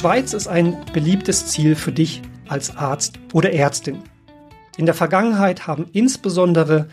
[0.00, 4.02] Schweiz ist ein beliebtes Ziel für dich als Arzt oder Ärztin.
[4.78, 6.88] In der Vergangenheit haben insbesondere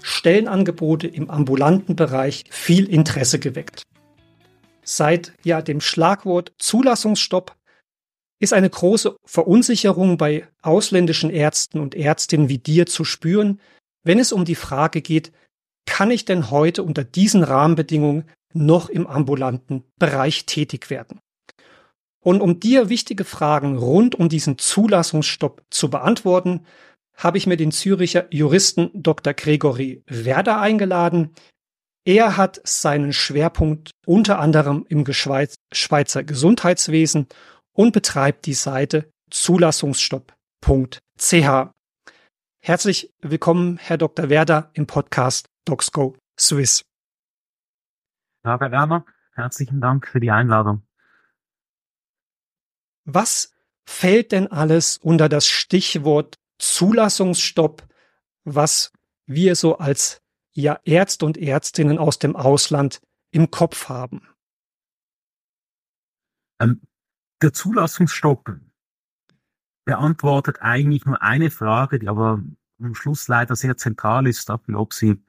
[0.00, 3.82] Stellenangebote im ambulanten Bereich viel Interesse geweckt.
[4.82, 7.56] Seit ja dem Schlagwort Zulassungsstopp
[8.38, 13.60] ist eine große Verunsicherung bei ausländischen Ärzten und Ärztinnen wie dir zu spüren,
[14.02, 15.30] wenn es um die Frage geht,
[15.84, 21.20] kann ich denn heute unter diesen Rahmenbedingungen noch im ambulanten Bereich tätig werden?
[22.22, 26.66] Und um dir wichtige Fragen rund um diesen Zulassungsstopp zu beantworten,
[27.16, 29.34] habe ich mir den Züricher Juristen Dr.
[29.34, 31.34] Gregory Werder eingeladen.
[32.04, 37.26] Er hat seinen Schwerpunkt unter anderem im Schweizer Gesundheitswesen
[37.72, 41.70] und betreibt die Seite zulassungsstopp.ch.
[42.62, 44.28] Herzlich willkommen, Herr Dr.
[44.28, 46.82] Werder, im Podcast DocsGo Swiss.
[48.42, 50.82] Herr Werner, herzlichen Dank für die Einladung.
[53.14, 53.52] Was
[53.84, 57.88] fällt denn alles unter das Stichwort Zulassungsstopp,
[58.44, 58.92] was
[59.26, 63.00] wir so als ja Ärzte und Ärztinnen aus dem Ausland
[63.32, 64.28] im Kopf haben?
[66.60, 66.82] Ähm,
[67.42, 68.56] der Zulassungsstopp
[69.84, 72.42] beantwortet eigentlich nur eine Frage, die aber
[72.80, 75.20] am Schluss leider sehr zentral ist, ob Sie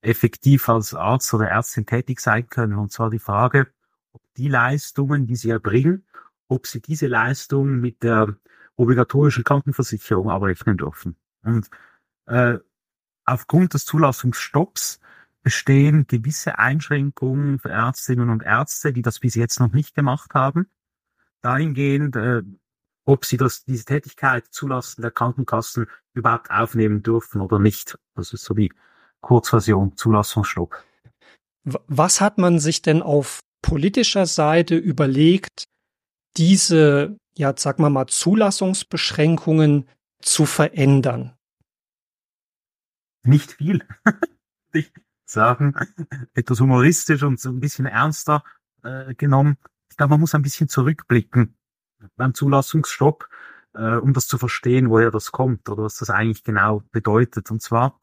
[0.00, 2.78] effektiv als Arzt oder Ärztin tätig sein können.
[2.78, 3.66] Und zwar die Frage,
[4.12, 6.06] ob die Leistungen, die Sie erbringen,
[6.48, 8.36] ob Sie diese Leistungen mit der
[8.76, 11.16] obligatorischen Krankenversicherung abrechnen dürfen.
[11.42, 11.68] Und
[12.26, 12.58] äh,
[13.24, 15.00] aufgrund des Zulassungsstopps
[15.42, 20.68] bestehen gewisse Einschränkungen für Ärztinnen und Ärzte, die das bis jetzt noch nicht gemacht haben
[21.40, 22.42] dahingehend, äh,
[23.04, 27.98] ob sie das, diese Tätigkeit zulassen der Krankenkassen überhaupt aufnehmen dürfen oder nicht.
[28.14, 28.72] Das ist so die
[29.20, 30.84] Kurzversion, Zulassungsstopp.
[31.64, 35.64] Was hat man sich denn auf politischer Seite überlegt,
[36.36, 39.88] diese, ja, sag mal mal, Zulassungsbeschränkungen
[40.20, 41.34] zu verändern?
[43.24, 43.86] Nicht viel.
[44.72, 44.92] ich
[45.24, 45.74] sagen,
[46.34, 48.42] etwas humoristisch und so ein bisschen ernster
[48.82, 49.58] äh, genommen
[49.98, 51.54] glaube, man muss ein bisschen zurückblicken
[52.16, 53.28] beim Zulassungsstopp,
[53.74, 57.50] äh, um das zu verstehen, woher das kommt oder was das eigentlich genau bedeutet.
[57.50, 58.00] Und zwar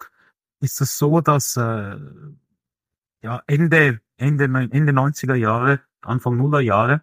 [0.59, 1.97] ist es so, dass äh,
[3.22, 7.01] ja, Ende, Ende, Ende 90er Jahre, Anfang Nuller Jahre,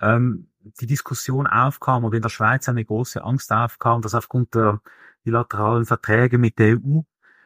[0.00, 4.80] ähm, die Diskussion aufkam oder in der Schweiz eine große Angst aufkam, dass aufgrund der
[5.24, 7.00] bilateralen Verträge mit der EU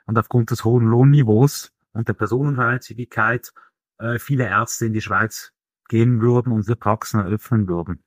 [0.06, 3.52] und aufgrund des hohen Lohnniveaus und der Personenfreizügigkeit
[3.98, 5.52] äh, viele Ärzte in die Schweiz
[5.88, 8.02] gehen würden, unsere Praxen eröffnen würden.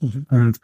[0.00, 0.26] Mhm.
[0.30, 0.60] Und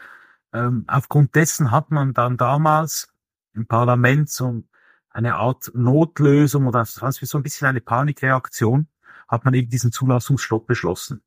[0.53, 3.13] ähm, aufgrund dessen hat man dann damals
[3.55, 4.63] im Parlament so
[5.11, 8.89] eine Art Notlösung oder so ein bisschen eine Panikreaktion,
[9.27, 11.23] hat man eben diesen Zulassungsstopp beschlossen.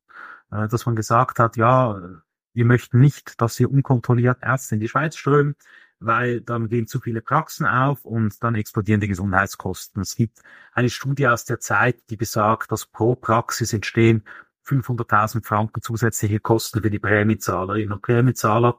[0.50, 2.00] Äh, dass man gesagt hat, ja,
[2.54, 5.56] wir möchten nicht, dass hier unkontrolliert Ärzte in die Schweiz strömen,
[6.00, 10.02] weil dann gehen zu viele Praxen auf und dann explodieren die Gesundheitskosten.
[10.02, 10.40] Es gibt
[10.72, 14.24] eine Studie aus der Zeit, die besagt, dass pro Praxis entstehen
[14.66, 18.78] 500.000 Franken zusätzliche Kosten für die Prämiezahlerinnen und Prämiezahler.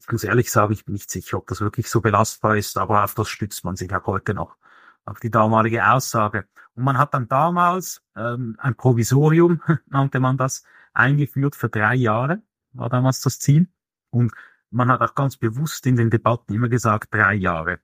[0.00, 3.04] Ich muss ehrlich sagen, ich bin nicht sicher, ob das wirklich so belastbar ist, aber
[3.04, 4.56] auf das stützt man sich auch heute noch,
[5.04, 6.46] auf die damalige Aussage.
[6.74, 12.42] Und man hat dann damals ähm, ein Provisorium, nannte man das, eingeführt für drei Jahre,
[12.72, 13.68] war damals das Ziel.
[14.10, 14.32] Und
[14.70, 17.80] man hat auch ganz bewusst in den Debatten immer gesagt, drei Jahre.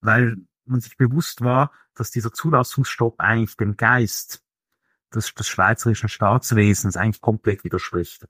[0.00, 4.42] Weil man sich bewusst war, dass dieser Zulassungsstopp eigentlich dem Geist
[5.14, 8.26] des, des schweizerischen Staatswesens eigentlich komplett widerspricht.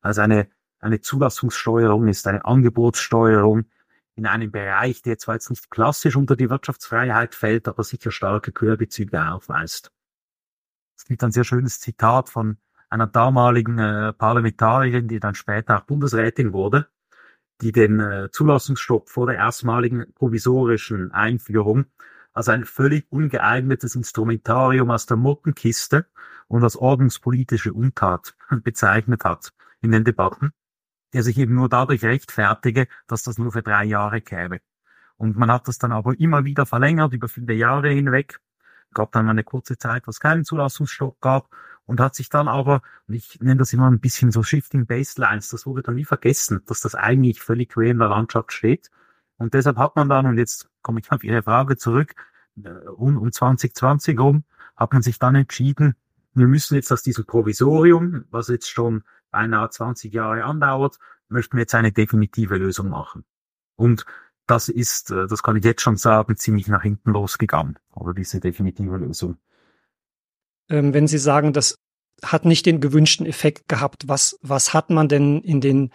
[0.00, 0.48] Also eine,
[0.78, 3.66] eine Zulassungssteuerung ist eine Angebotssteuerung
[4.14, 8.50] in einem Bereich, der zwar jetzt nicht klassisch unter die Wirtschaftsfreiheit fällt, aber sicher starke
[8.50, 9.92] Querbezüge aufweist.
[10.96, 12.56] Es gibt ein sehr schönes Zitat von
[12.88, 16.88] einer damaligen äh, Parlamentarierin, die dann später auch Bundesrätin wurde,
[17.60, 21.86] die den äh, Zulassungsstopp vor der erstmaligen provisorischen Einführung
[22.32, 26.06] als ein völlig ungeeignetes Instrumentarium aus der Mottenkiste
[26.48, 30.52] und als ordnungspolitische Untat bezeichnet hat in den Debatten,
[31.14, 34.60] der sich eben nur dadurch rechtfertige, dass das nur für drei Jahre käme.
[35.16, 38.38] Und man hat das dann aber immer wieder verlängert über viele Jahre hinweg.
[38.92, 41.48] Gab dann eine kurze Zeit, wo es keinen Zulassungsstopp gab
[41.86, 45.48] und hat sich dann aber, und ich nenne das immer ein bisschen so Shifting Baselines,
[45.48, 48.90] das wurde dann nie vergessen, dass das eigentlich völlig quer in der Landschaft steht.
[49.38, 52.14] Und deshalb hat man dann, und jetzt komme ich auf Ihre Frage zurück,
[52.62, 54.44] äh, um, um 2020 rum,
[54.76, 55.94] hat man sich dann entschieden,
[56.34, 60.98] wir müssen jetzt aus diesem Provisorium, was jetzt schon beinahe 20 Jahre andauert,
[61.28, 63.24] möchten wir jetzt eine definitive Lösung machen.
[63.76, 64.04] Und
[64.46, 68.40] das ist, äh, das kann ich jetzt schon sagen, ziemlich nach hinten losgegangen, oder diese
[68.40, 69.38] definitive Lösung.
[70.70, 71.76] Ähm, wenn Sie sagen, das
[72.22, 74.08] hat nicht den gewünschten Effekt gehabt.
[74.08, 75.90] Was, was hat man denn in den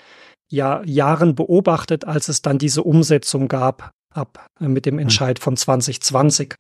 [0.50, 5.00] ja, Jahren beobachtet, als es dann diese Umsetzung gab ab äh, mit dem hm.
[5.00, 6.56] Entscheid von 2020?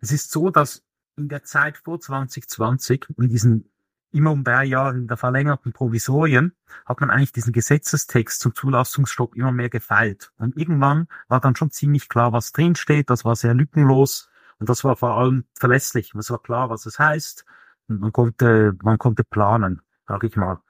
[0.00, 0.82] Es ist so, dass
[1.16, 3.70] in der Zeit vor 2020, in diesen
[4.10, 6.52] immer um drei Jahre der verlängerten Provisorien,
[6.86, 10.32] hat man eigentlich diesen Gesetzestext zum Zulassungsstopp immer mehr gefeilt.
[10.38, 13.10] Und irgendwann war dann schon ziemlich klar, was drinsteht.
[13.10, 14.28] Das war sehr lückenlos
[14.58, 16.14] und das war vor allem verlässlich.
[16.14, 17.44] Es war klar, was es heißt.
[17.88, 20.60] Und man konnte, man konnte planen, sage ich mal.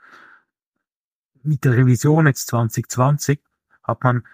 [1.42, 3.40] Mit der Revision jetzt 2020
[3.82, 4.24] hat man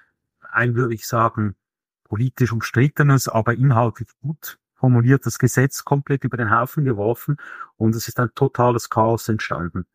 [0.50, 1.56] ein, würde ich sagen,
[2.05, 7.37] politisch umstrittenes, aber inhaltlich gut formuliertes Gesetz komplett über den Haufen geworfen
[7.76, 9.87] und es ist ein totales Chaos entstanden,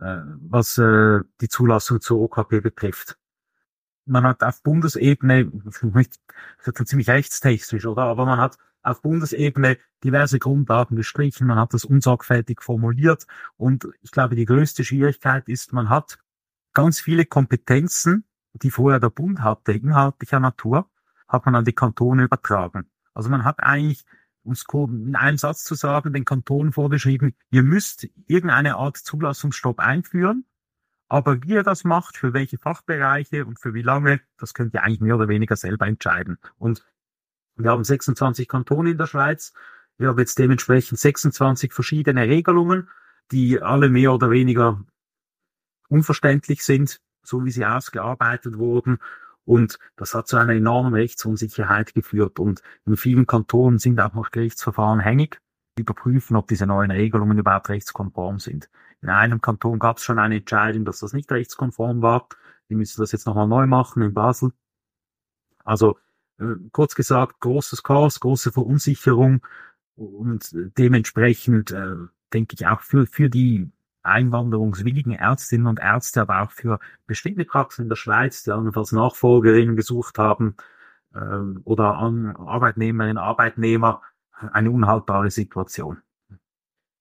[0.00, 0.18] äh,
[0.48, 3.16] was äh, die Zulassung zur OKP betrifft.
[4.06, 8.02] Man hat auf Bundesebene, das ist ziemlich rechtstechnisch, oder?
[8.02, 13.26] Aber man hat auf Bundesebene diverse Grundlagen gestrichen, man hat das unsorgfältig formuliert
[13.56, 16.18] und ich glaube, die größte Schwierigkeit ist, man hat
[16.74, 20.88] ganz viele Kompetenzen, die vorher der Bund hatte, inhaltlicher Natur,
[21.26, 22.90] hat man an die Kantone übertragen.
[23.14, 24.04] Also man hat eigentlich
[24.44, 29.80] um es in einem Satz zu sagen, den Kanton vorgeschrieben, ihr müsst irgendeine Art Zulassungsstopp
[29.80, 30.44] einführen,
[31.08, 34.82] aber wie ihr das macht, für welche Fachbereiche und für wie lange, das könnt ihr
[34.82, 36.38] eigentlich mehr oder weniger selber entscheiden.
[36.58, 36.84] Und
[37.56, 39.52] wir haben 26 Kantone in der Schweiz.
[39.96, 42.88] Wir haben jetzt dementsprechend 26 verschiedene Regelungen,
[43.30, 44.84] die alle mehr oder weniger
[45.88, 48.98] unverständlich sind, so wie sie ausgearbeitet wurden
[49.44, 52.38] und das hat zu einer enormen Rechtsunsicherheit geführt.
[52.38, 55.40] Und in vielen Kantonen sind auch noch Gerichtsverfahren hängig,
[55.78, 58.70] überprüfen, ob diese neuen Regelungen überhaupt rechtskonform sind.
[59.02, 62.28] In einem Kanton gab es schon eine Entscheidung, dass das nicht rechtskonform war.
[62.70, 64.52] Die müssen das jetzt nochmal neu machen in Basel.
[65.64, 65.98] Also
[66.72, 69.46] kurz gesagt, großes Chaos, große Verunsicherung
[69.96, 71.94] und dementsprechend äh,
[72.32, 73.70] denke ich auch für, für die
[74.02, 79.76] einwanderungswilligen Ärztinnen und Ärzte, aber auch für bestimmte Praxen in der Schweiz, die allenfalls Nachfolgerinnen
[79.76, 80.56] gesucht haben
[81.14, 84.02] ähm, oder an Arbeitnehmerinnen, Arbeitnehmer,
[84.32, 85.98] eine unhaltbare Situation.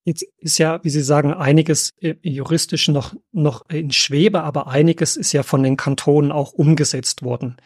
[0.06, 5.32] Jetzt ist ja, wie Sie sagen, einiges juristisch noch, noch in Schwebe, aber einiges ist
[5.32, 7.58] ja von den Kantonen auch umgesetzt worden.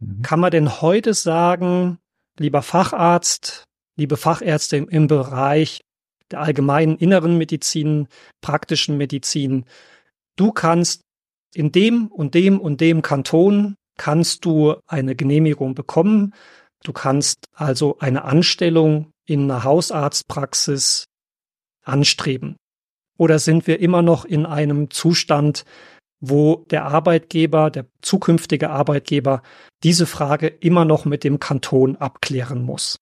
[0.00, 0.22] Mhm.
[0.22, 1.98] Kann man denn heute sagen,
[2.38, 3.64] lieber Facharzt,
[3.96, 5.80] liebe Fachärzte im, im Bereich
[6.30, 8.08] der allgemeinen inneren Medizin,
[8.40, 9.64] praktischen Medizin.
[10.36, 11.02] Du kannst
[11.54, 16.34] in dem und dem und dem Kanton kannst du eine Genehmigung bekommen.
[16.84, 21.06] Du kannst also eine Anstellung in einer Hausarztpraxis
[21.84, 22.56] anstreben.
[23.18, 25.64] Oder sind wir immer noch in einem Zustand,
[26.20, 29.42] wo der Arbeitgeber, der zukünftige Arbeitgeber
[29.82, 32.98] diese Frage immer noch mit dem Kanton abklären muss?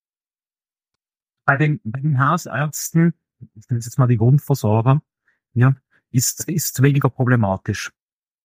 [1.48, 3.14] bei den, bei den Hausärzten,
[3.54, 5.00] ich nenne jetzt mal die Grundversorger,
[5.54, 5.74] ja,
[6.10, 7.90] ist, ist weniger problematisch.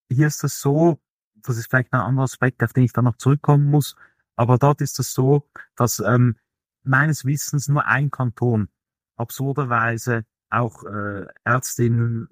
[0.10, 1.02] Hier ist es so,
[1.36, 3.98] das ist vielleicht ein anderer Aspekt, auf den ich dann noch zurückkommen muss,
[4.38, 6.38] aber dort ist es so, dass ähm,
[6.84, 8.70] meines Wissens nur ein Kanton
[9.18, 12.30] absurderweise auch äh, Ärztinnen,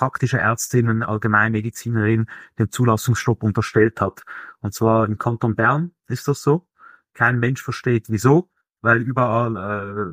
[0.00, 4.22] praktische Ärztinnen, Allgemeinmedizinerinnen den Zulassungsstopp unterstellt hat.
[4.60, 6.66] Und zwar im Kanton Bern ist das so.
[7.12, 8.50] Kein Mensch versteht wieso
[8.82, 9.56] weil überall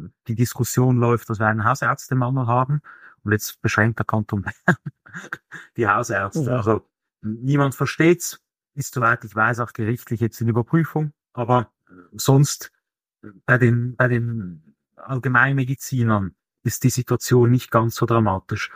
[0.06, 2.82] äh, die Diskussion läuft, dass wir einen Hausärztemangel haben.
[3.24, 4.46] Und jetzt beschränkt der Kanton
[5.78, 6.44] die Hausärzte.
[6.44, 6.58] Ja.
[6.58, 6.88] Also
[7.22, 8.42] niemand versteht's,
[8.74, 11.14] ist soweit ich weiß auch gerichtlich jetzt in Überprüfung.
[11.34, 12.72] Aber äh, sonst
[13.24, 18.72] äh, bei den, bei den Allgemeinmedizinern ist die Situation nicht ganz so dramatisch.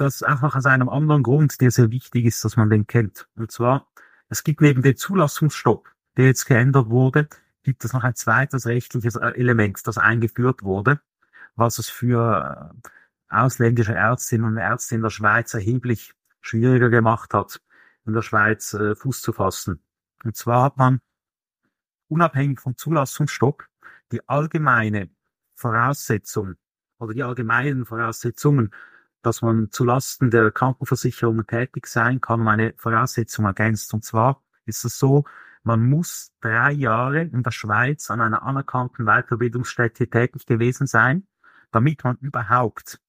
[0.00, 3.28] Das einfach aus einem anderen Grund, der sehr wichtig ist, dass man den kennt.
[3.36, 3.86] Und zwar,
[4.30, 7.28] es gibt neben dem Zulassungsstopp, der jetzt geändert wurde,
[7.64, 11.02] gibt es noch ein zweites rechtliches äh, Element, das eingeführt wurde,
[11.54, 12.88] was es für äh,
[13.28, 17.60] ausländische Ärztinnen und Ärzte in der Schweiz erheblich schwieriger gemacht hat,
[18.06, 19.82] in der Schweiz äh, Fuß zu fassen.
[20.24, 21.02] Und zwar hat man
[22.08, 23.66] unabhängig vom Zulassungsstopp
[24.12, 25.10] die allgemeine
[25.56, 26.54] Voraussetzung
[26.98, 28.70] oder die allgemeinen Voraussetzungen,
[29.22, 33.92] dass man zulasten der Krankenversicherung tätig sein kann, um eine Voraussetzung ergänzt.
[33.94, 35.24] Und zwar ist es so,
[35.62, 41.26] man muss drei Jahre in der Schweiz an einer anerkannten Weiterbildungsstätte tätig gewesen sein,
[41.70, 43.00] damit man überhaupt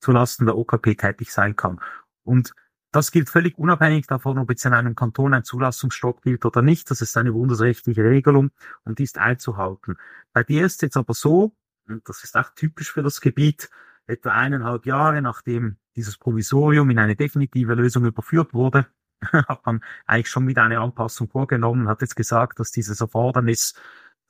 [0.00, 1.80] zulasten der OKP tätig sein kann.
[2.22, 2.52] Und
[2.92, 6.90] das gilt völlig unabhängig davon, ob jetzt in einem Kanton ein Zulassungsstopp gilt oder nicht.
[6.90, 8.50] Das ist eine bundesrechtliche Regelung
[8.84, 9.96] und die ist einzuhalten.
[10.32, 11.54] Bei dir ist jetzt aber so,
[11.86, 13.68] und das ist auch typisch für das Gebiet,
[14.08, 18.86] etwa eineinhalb Jahre nachdem dieses Provisorium in eine definitive Lösung überführt wurde,
[19.32, 23.74] hat man eigentlich schon wieder eine Anpassung vorgenommen, und hat jetzt gesagt, dass dieses Erfordernis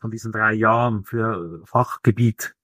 [0.01, 2.55] von diesen drei Jahren für Fachgebiet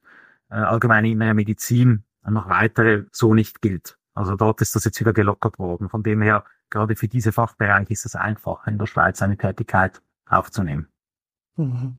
[0.51, 3.99] äh, allgemeine innere Medizin noch weitere so nicht gilt.
[4.15, 5.89] Also dort ist das jetzt wieder gelockert worden.
[5.89, 10.01] Von dem her, gerade für diese Fachbereiche ist es einfacher, in der Schweiz eine Tätigkeit
[10.27, 10.89] aufzunehmen.
[11.57, 11.99] Mhm.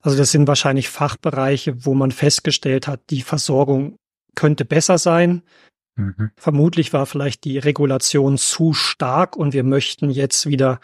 [0.00, 3.97] Also das sind wahrscheinlich Fachbereiche, wo man festgestellt hat, die Versorgung
[4.38, 5.42] könnte besser sein.
[5.96, 6.30] Mhm.
[6.36, 10.80] Vermutlich war vielleicht die Regulation zu stark und wir möchten jetzt wieder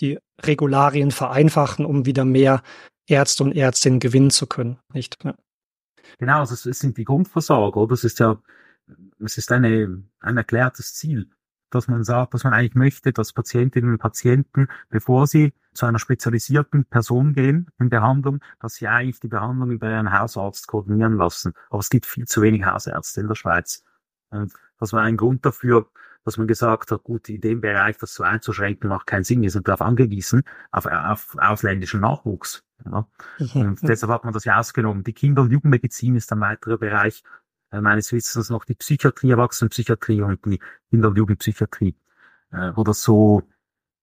[0.00, 2.62] die Regularien vereinfachen, um wieder mehr
[3.06, 5.22] Ärzte und Ärztinnen gewinnen zu können, nicht?
[5.24, 5.36] Ja.
[6.18, 7.90] Genau, es sind die Grundversorger, oder?
[7.90, 8.40] Das ist ja,
[9.22, 11.28] es ist eine, ein erklärtes Ziel,
[11.70, 15.98] dass man sagt, dass man eigentlich möchte, dass Patientinnen und Patienten, bevor sie zu einer
[15.98, 21.52] spezialisierten Person gehen in Behandlung, dass sie eigentlich die Behandlung über einen Hausarzt koordinieren lassen.
[21.70, 23.84] Aber es gibt viel zu wenig Hausärzte in der Schweiz.
[24.30, 25.88] Und das war ein Grund dafür,
[26.24, 29.42] dass man gesagt hat, gut, in dem Bereich das so einzuschränken macht keinen Sinn.
[29.42, 30.42] Wir sind darauf angewiesen,
[30.72, 32.64] auf, auf ausländischen Nachwuchs.
[32.84, 33.06] Ja.
[33.38, 33.60] Mhm.
[33.60, 35.04] Und deshalb hat man das ja ausgenommen.
[35.04, 37.22] Die Kinder- und Jugendmedizin ist ein weiterer Bereich,
[37.70, 41.94] meines Wissens noch die Psychiatrie, Erwachsenenpsychiatrie und die Kinder- und Jugendpsychiatrie,
[42.52, 43.42] äh, wo das so,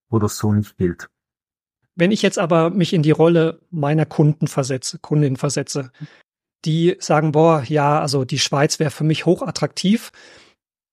[0.08, 1.08] wo das so nicht gilt.
[1.96, 5.92] Wenn ich jetzt aber mich in die Rolle meiner Kunden versetze, Kundin versetze,
[6.64, 10.10] die sagen, boah, ja, also die Schweiz wäre für mich hochattraktiv,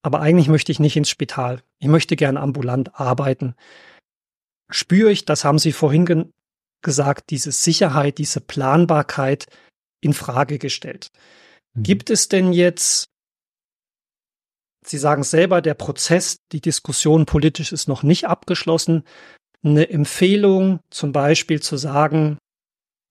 [0.03, 1.61] aber eigentlich möchte ich nicht ins Spital.
[1.79, 3.55] Ich möchte gern ambulant arbeiten.
[4.69, 6.25] Spüre ich, das haben Sie vorhin ge
[6.83, 9.45] gesagt, diese Sicherheit, diese Planbarkeit
[10.01, 11.11] in Frage gestellt.
[11.73, 11.83] Mhm.
[11.83, 13.07] Gibt es denn jetzt,
[14.83, 19.03] Sie sagen selber, der Prozess, die Diskussion politisch ist noch nicht abgeschlossen,
[19.63, 22.39] eine Empfehlung zum Beispiel zu sagen,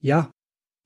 [0.03, 0.31] ja,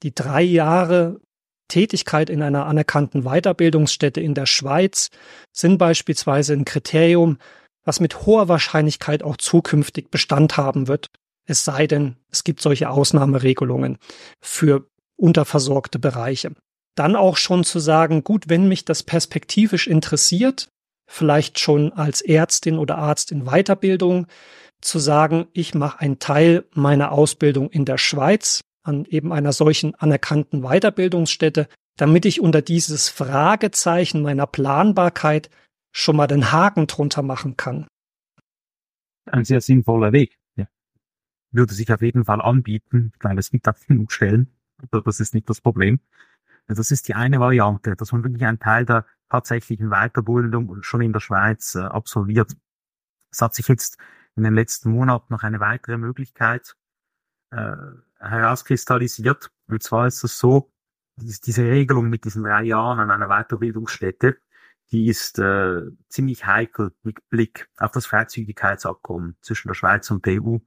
[0.02, 1.20] die drei Jahre
[1.68, 5.08] Tätigkeit in einer anerkannten Weiterbildungsstätte in der Schweiz
[5.52, 7.38] sind beispielsweise ein Kriterium,
[7.84, 11.08] was mit hoher Wahrscheinlichkeit auch zukünftig Bestand haben wird,
[11.46, 13.98] es sei denn, es gibt solche Ausnahmeregelungen
[14.40, 16.54] für unterversorgte Bereiche.
[16.94, 20.68] Dann auch schon zu sagen, gut, wenn mich das perspektivisch interessiert,
[21.10, 24.26] vielleicht schon als Ärztin oder Arzt in Weiterbildung,
[24.80, 29.94] zu sagen, ich mache einen Teil meiner Ausbildung in der Schweiz an eben einer solchen
[29.94, 35.48] anerkannten Weiterbildungsstätte, damit ich unter dieses Fragezeichen meiner Planbarkeit
[35.92, 37.86] schon mal den Haken drunter machen kann.
[39.26, 40.36] Ein sehr sinnvoller Weg.
[40.56, 40.66] Ja.
[41.50, 44.52] Würde sich auf jeden Fall anbieten, kleines Mittagsstellen.
[44.90, 46.00] Das ist nicht das Problem.
[46.66, 51.12] Das ist die eine Variante, dass man wirklich einen Teil der tatsächlichen Weiterbildung schon in
[51.12, 52.52] der Schweiz äh, absolviert.
[53.30, 53.98] Es hat sich jetzt
[54.36, 56.76] in den letzten Monaten noch eine weitere Möglichkeit
[57.50, 57.76] äh,
[58.18, 59.50] herauskristallisiert.
[59.68, 60.72] Und zwar ist es so,
[61.16, 64.38] diese Regelung mit diesen drei Jahren an einer Weiterbildungsstätte,
[64.90, 70.42] die ist äh, ziemlich heikel mit Blick auf das Freizügigkeitsabkommen zwischen der Schweiz und der
[70.42, 70.58] EU,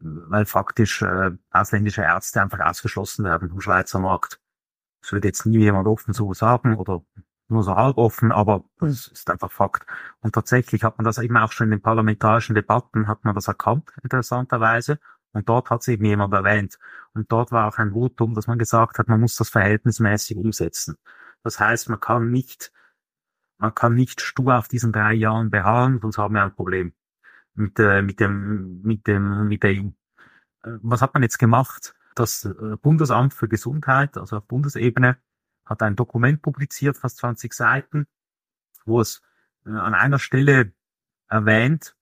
[0.00, 4.40] weil faktisch äh, ausländische Ärzte einfach ausgeschlossen werden vom Schweizer Markt.
[5.00, 7.02] Das wird jetzt nie jemand offen so sagen oder
[7.48, 9.86] nur so halb offen, aber das ist einfach Fakt.
[10.20, 13.48] Und tatsächlich hat man das eben auch schon in den parlamentarischen Debatten, hat man das
[13.48, 14.98] erkannt, interessanterweise.
[15.32, 16.78] Und dort hat es eben jemand erwähnt.
[17.14, 20.96] Und dort war auch ein Votum, dass man gesagt hat, man muss das verhältnismäßig umsetzen.
[21.42, 22.72] Das heißt, man kann nicht,
[23.58, 26.92] man kann nicht stur auf diesen drei Jahren beharren, sonst haben wir ein Problem
[27.54, 29.88] mit, äh, mit dem, mit dem, mit der EU.
[30.64, 31.94] Äh, was hat man jetzt gemacht?
[32.18, 35.18] Das äh, Bundesamt für Gesundheit, also auf Bundesebene,
[35.64, 38.08] hat ein Dokument publiziert, fast 20 Seiten,
[38.84, 39.22] wo es
[39.64, 40.72] äh, an einer Stelle
[41.28, 41.94] erwähnt,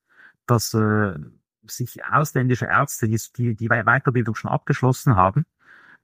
[0.46, 1.18] dass äh,
[1.66, 5.44] sich ausländische Ärzte, die, die Weiterbildung schon abgeschlossen haben,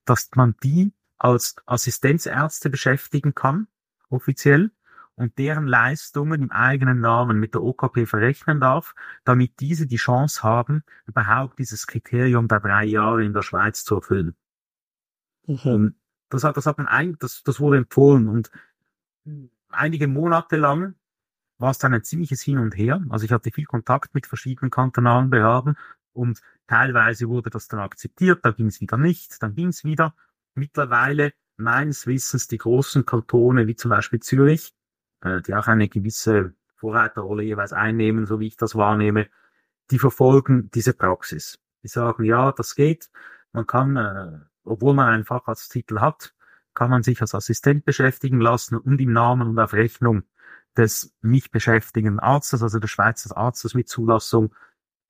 [0.04, 3.66] dass man die als Assistenzärzte beschäftigen kann,
[4.10, 4.72] offiziell,
[5.16, 10.42] und deren Leistungen im eigenen Namen mit der OKP verrechnen darf, damit diese die Chance
[10.42, 14.34] haben, überhaupt dieses Kriterium der drei Jahre in der Schweiz zu erfüllen.
[15.46, 15.96] Mhm.
[16.28, 18.50] Das hat, das hat man ein, das, das wurde empfohlen und
[19.68, 20.94] einige Monate lang
[21.58, 23.02] war es dann ein ziemliches Hin und Her.
[23.10, 25.76] Also ich hatte viel Kontakt mit verschiedenen kantonalen Behörden
[26.12, 30.14] und teilweise wurde das dann akzeptiert, dann ging es wieder nicht, dann ging es wieder.
[30.54, 34.74] Mittlerweile meines Wissens die großen Kantone wie zum Beispiel Zürich,
[35.22, 39.28] äh, die auch eine gewisse Vorreiterrolle jeweils einnehmen, so wie ich das wahrnehme,
[39.90, 41.58] die verfolgen diese Praxis.
[41.82, 43.10] Die sagen, ja, das geht.
[43.52, 46.34] Man kann, äh, obwohl man einen Facharzttitel hat,
[46.74, 50.22] kann man sich als Assistent beschäftigen lassen und im Namen und auf Rechnung
[50.76, 54.54] des mich beschäftigenden Arztes, also des Schweizer Arztes mit Zulassung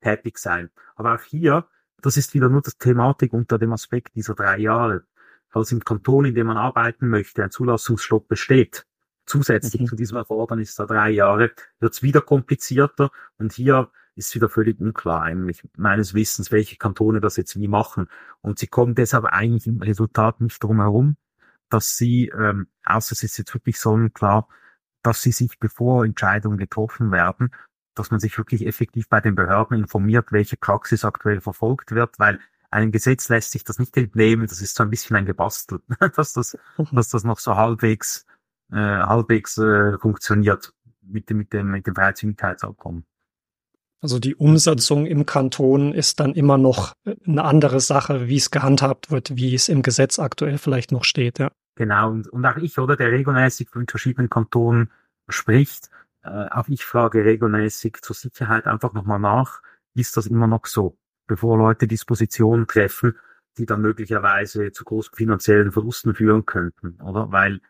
[0.01, 0.69] tätig sein.
[0.95, 1.67] Aber auch hier,
[2.01, 5.05] das ist wieder nur die Thematik unter dem Aspekt dieser drei Jahre.
[5.47, 8.85] Falls im Kanton, in dem man arbeiten möchte, ein Zulassungsstopp besteht,
[9.25, 9.87] zusätzlich mhm.
[9.87, 14.79] zu diesem Erfordernis der drei Jahre, wird es wieder komplizierter und hier ist wieder völlig
[14.79, 18.07] unklar eigentlich meines Wissens, welche Kantone das jetzt wie machen.
[18.41, 21.17] Und sie kommen deshalb eigentlich im Resultat nicht drum herum,
[21.69, 24.47] dass sie, ähm, außer es ist jetzt wirklich sonnenklar,
[25.01, 27.53] dass sie sich, bevor Entscheidungen getroffen werden,
[27.95, 32.39] dass man sich wirklich effektiv bei den Behörden informiert, welche Praxis aktuell verfolgt wird, weil
[32.69, 35.83] einem Gesetz lässt sich das nicht entnehmen, das ist so ein bisschen ein gebastelt,
[36.15, 36.57] dass das,
[36.91, 38.25] dass das noch so halbwegs,
[38.73, 43.05] äh, halbwegs äh, funktioniert mit dem, mit dem, mit dem Freizügigkeitsabkommen.
[44.01, 46.93] Also die Umsetzung im Kanton ist dann immer noch
[47.25, 51.39] eine andere Sache, wie es gehandhabt wird, wie es im Gesetz aktuell vielleicht noch steht,
[51.39, 51.51] ja.
[51.75, 54.91] Genau, und, und auch ich, oder, der regelmäßig mit verschiedenen Kantonen
[55.29, 55.89] spricht,
[56.23, 59.61] äh, auch ich frage regelmäßig zur Sicherheit einfach nochmal nach,
[59.95, 63.15] ist das immer noch so, bevor Leute Dispositionen treffen,
[63.57, 67.31] die dann möglicherweise zu großen finanziellen Verlusten führen könnten, oder?
[67.31, 67.61] Weil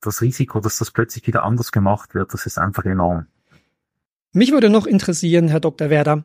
[0.00, 3.26] das Risiko, dass das plötzlich wieder anders gemacht wird, das ist einfach enorm.
[4.32, 5.90] Mich würde noch interessieren, Herr Dr.
[5.90, 6.24] Werder,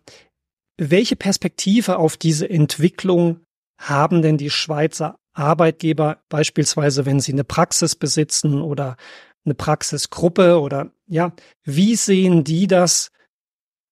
[0.78, 3.42] welche Perspektive auf diese Entwicklung
[3.78, 8.98] haben denn die Schweizer Arbeitgeber beispielsweise, wenn sie eine Praxis besitzen oder
[9.46, 13.12] eine Praxisgruppe oder ja, wie sehen die das?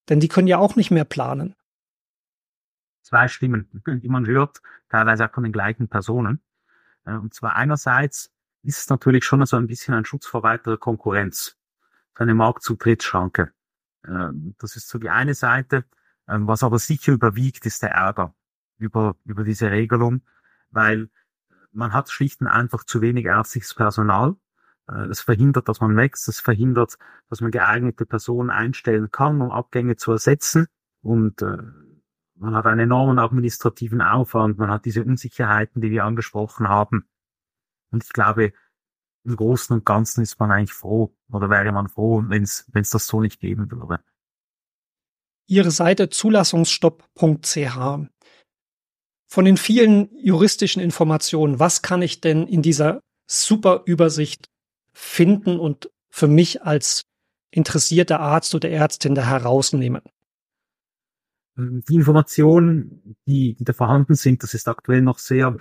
[0.10, 1.56] Denn die können ja auch nicht mehr planen.
[3.02, 6.42] Zwei Stimmen, die man hört, teilweise auch von den gleichen Personen.
[7.06, 8.32] Äh, und zwar einerseits
[8.63, 11.58] ist es natürlich schon so ein bisschen ein Schutz vor weiterer Konkurrenz,
[12.15, 13.51] eine Marktzutrittsschranke.
[14.03, 15.86] Äh, das ist so die eine Seite.
[16.27, 18.34] Ähm, was aber sicher überwiegt, ist der Ärger
[18.77, 20.22] über, über diese Regelung,
[20.70, 21.10] weil
[21.72, 24.36] man hat schlicht und einfach zu wenig ärztliches Personal.
[24.88, 26.27] Äh, es verhindert, dass man wächst.
[26.27, 26.98] Es verhindert,
[27.30, 30.68] dass man geeignete Personen einstellen kann, um Abgänge zu ersetzen.
[31.01, 31.58] Und äh,
[32.36, 34.58] man hat einen enormen administrativen Aufwand.
[34.58, 37.08] Man hat diese Unsicherheiten, die wir angesprochen haben.
[37.92, 38.54] Und ich glaube,
[39.24, 43.06] im Großen und Ganzen ist man eigentlich froh oder wäre man froh, wenn es das
[43.06, 44.04] so nicht geben würde.
[45.48, 47.78] Ihre Seite zulassungsstopp.ch
[49.28, 54.50] von den vielen juristischen Informationen, was kann ich denn in dieser super Übersicht
[54.94, 57.04] finden und für mich als
[57.50, 60.01] interessierter Arzt oder Ärztin da herausnehmen?
[61.56, 65.58] Die Informationen, die, die da vorhanden sind, das ist aktuell noch sehr,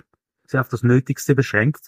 [0.47, 1.87] sehr auf das Nötigste beschränkt.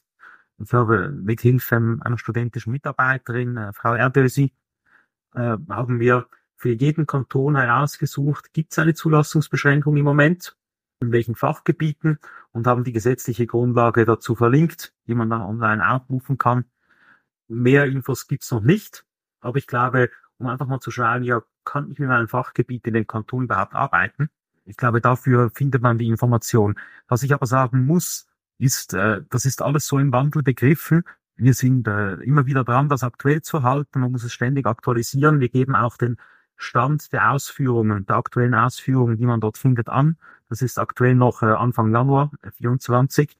[0.71, 4.53] Habe mit Hilfe einer studentischen Mitarbeiterin, äh, Frau Erdösi,
[5.33, 10.55] äh, haben wir für jeden Kanton herausgesucht, gibt es eine Zulassungsbeschränkung im Moment?
[11.03, 12.19] in welchen Fachgebieten
[12.51, 16.65] und haben die gesetzliche Grundlage dazu verlinkt, die man dann online abrufen kann.
[17.47, 19.05] Mehr Infos gibt's noch nicht,
[19.41, 22.93] aber ich glaube, um einfach mal zu schauen, ja, kann ich mit meinem Fachgebiet in
[22.93, 24.29] den Kanton überhaupt arbeiten?
[24.65, 26.75] Ich glaube, dafür findet man die Information.
[27.07, 31.03] Was ich aber sagen muss, ist, äh, das ist alles so im Wandel begriffen.
[31.35, 33.99] Wir sind äh, immer wieder dran, das aktuell zu halten.
[33.99, 35.39] Man muss es ständig aktualisieren.
[35.39, 36.17] Wir geben auch den
[36.55, 40.17] Stand der Ausführungen, der aktuellen Ausführungen, die man dort findet, an.
[40.49, 43.31] Das ist aktuell noch äh, Anfang Januar 24.
[43.31, 43.35] Äh,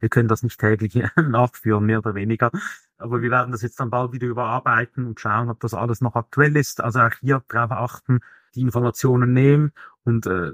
[0.00, 2.50] wir können das nicht täglich nachführen, mehr oder weniger.
[2.98, 6.16] Aber wir werden das jetzt dann bald wieder überarbeiten und schauen, ob das alles noch
[6.16, 6.82] aktuell ist.
[6.82, 8.20] Also auch hier darauf achten,
[8.54, 9.72] die Informationen nehmen
[10.04, 10.52] und äh,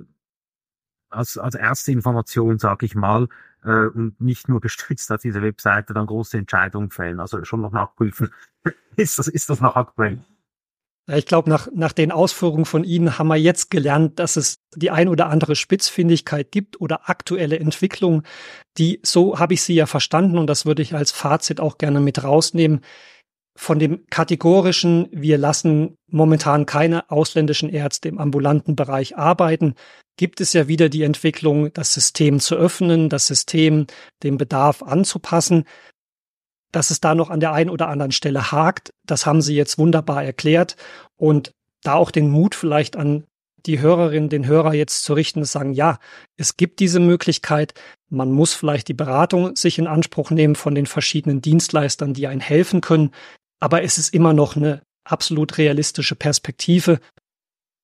[1.13, 3.29] als, als erste Information, sage ich mal,
[3.65, 7.21] äh, und nicht nur gestützt auf diese Webseite dann große Entscheidungen fällen.
[7.21, 8.31] Also schon noch nachprüfen,
[8.97, 10.19] ist das, ist das noch aktuell?
[11.09, 14.93] Ich glaube, nach, nach den Ausführungen von Ihnen haben wir jetzt gelernt, dass es die
[14.93, 18.23] ein oder andere Spitzfindigkeit gibt oder aktuelle Entwicklungen,
[18.79, 21.99] die, so habe ich sie ja verstanden und das würde ich als Fazit auch gerne
[21.99, 22.83] mit rausnehmen.
[23.55, 29.75] Von dem kategorischen, wir lassen momentan keine ausländischen Ärzte im ambulanten Bereich arbeiten,
[30.17, 33.87] gibt es ja wieder die Entwicklung, das System zu öffnen, das System
[34.23, 35.65] dem Bedarf anzupassen
[36.73, 38.91] dass es da noch an der einen oder anderen Stelle hakt.
[39.07, 40.77] Das haben Sie jetzt wunderbar erklärt.
[41.17, 43.25] Und da auch den Mut vielleicht an
[43.67, 45.99] die Hörerin, den Hörer jetzt zu richten, sagen, ja,
[46.37, 47.75] es gibt diese Möglichkeit.
[48.09, 52.41] Man muss vielleicht die Beratung sich in Anspruch nehmen von den verschiedenen Dienstleistern, die einen
[52.41, 53.13] helfen können.
[53.63, 57.01] Aber es ist immer noch eine absolut realistische Perspektive.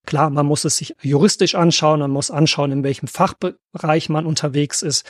[0.06, 4.82] Klar, man muss es sich juristisch anschauen, man muss anschauen, in welchem Fachbereich man unterwegs
[4.82, 5.04] ist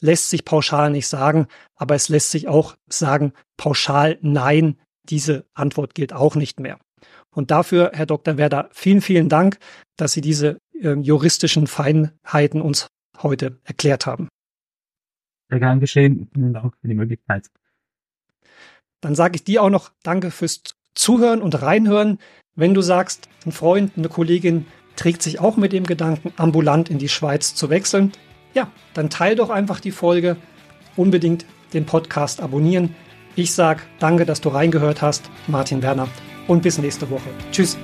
[0.00, 5.94] lässt sich pauschal nicht sagen, aber es lässt sich auch sagen, pauschal nein, diese Antwort
[5.94, 6.78] gilt auch nicht mehr.
[7.30, 8.36] Und dafür, Herr Dr.
[8.36, 9.58] Werder, vielen, vielen Dank,
[9.96, 14.28] dass Sie diese äh, juristischen Feinheiten uns heute erklärt haben.
[15.50, 16.28] Sehr gern geschehen.
[16.32, 17.48] Vielen Dank für die Möglichkeit.
[19.00, 20.62] Dann sage ich dir auch noch Danke fürs
[20.94, 22.18] Zuhören und Reinhören.
[22.54, 26.98] Wenn du sagst, ein Freund, eine Kollegin trägt sich auch mit dem Gedanken, ambulant in
[26.98, 28.12] die Schweiz zu wechseln,
[28.54, 30.36] ja, dann teil doch einfach die Folge.
[30.96, 32.96] Unbedingt den Podcast abonnieren.
[33.36, 36.08] Ich sage danke, dass du reingehört hast, Martin Werner,
[36.48, 37.28] und bis nächste Woche.
[37.52, 37.76] Tschüss.